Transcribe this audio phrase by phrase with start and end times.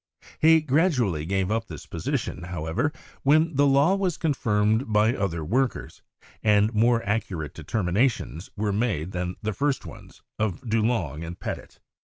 [0.39, 6.01] He gradually gave up this position, however, when the law was confirmed by other workers,
[6.41, 11.77] and more accurate determinations were made than the first ones of Dulong and Petit.